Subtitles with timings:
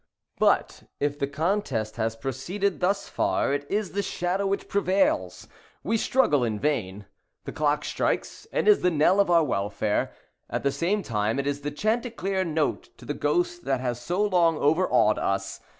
[0.39, 6.43] But, if the contest have proceeded thus far, it is the shadow which prevails,—we struggle
[6.43, 7.05] in vain.
[7.45, 10.11] The clock strikes, and is the knell of our welfare.
[10.49, 14.23] At the same time, it is the chanticleer note to the ghost that has so
[14.23, 15.59] long overawed us.